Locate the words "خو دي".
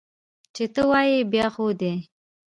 1.53-1.93